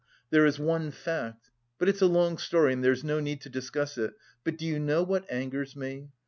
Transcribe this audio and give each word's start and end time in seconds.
There 0.31 0.47
is 0.47 0.57
one 0.57 0.89
fact.... 0.89 1.51
But 1.77 1.87
it's 1.87 2.01
a 2.01 2.07
long 2.07 2.39
story 2.39 2.73
and 2.73 2.83
there's 2.83 3.03
no 3.03 3.19
need 3.19 3.39
to 3.41 3.49
discuss 3.49 3.99
it. 3.99 4.15
But 4.43 4.57
do 4.57 4.65
you 4.65 4.79
know 4.79 5.03
what 5.03 5.29
angers 5.31 5.75
me? 5.75 6.09